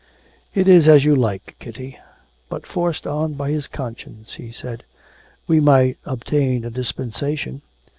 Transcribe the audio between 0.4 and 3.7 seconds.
'It is as you like, Kitty.' But forced on by his